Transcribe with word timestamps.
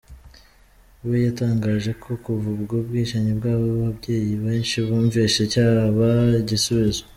We 1.07 1.15
yatangaje 1.27 1.91
ko 2.03 2.09
kuva 2.23 2.47
ubwo 2.55 2.75
bwicanyi 2.87 3.31
bwaba 3.39 3.65
ababyeyi 3.75 4.31
benshi 4.43 4.75
bumvise 4.87 5.41
cyaba 5.53 6.07
igisubizo. 6.41 7.03